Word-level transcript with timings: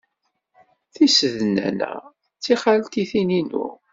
Tisednan-a 0.93 1.93
d 2.35 2.39
tixaltitin-inu. 2.43 3.67